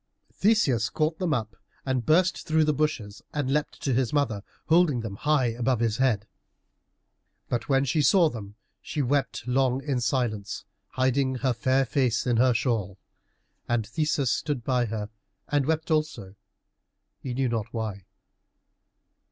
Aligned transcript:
Theseus 0.33 0.89
caught 0.89 1.19
them 1.19 1.31
up 1.31 1.55
and 1.85 2.03
burst 2.03 2.47
through 2.47 2.63
the 2.63 2.73
bushes 2.73 3.21
and 3.35 3.53
leapt 3.53 3.83
to 3.83 3.93
his 3.93 4.11
mother, 4.11 4.41
holding 4.65 5.01
them 5.01 5.15
high 5.15 5.49
above 5.49 5.79
his 5.79 5.97
head. 5.97 6.25
But 7.49 7.69
when 7.69 7.85
she 7.85 8.01
saw 8.01 8.27
them 8.27 8.55
she 8.81 9.03
wept 9.03 9.45
long 9.47 9.83
in 9.83 10.01
silence, 10.01 10.65
hiding 10.87 11.35
her 11.45 11.53
fair 11.53 11.85
face 11.85 12.25
in 12.25 12.37
her 12.37 12.55
shawl. 12.55 12.97
And 13.69 13.85
Theseus 13.85 14.31
stood 14.31 14.63
by 14.63 14.85
her 14.85 15.09
and 15.49 15.67
wept 15.67 15.91
also, 15.91 16.33
he 17.19 17.35
knew 17.35 17.47
not 17.49 17.71
why. 17.71 18.05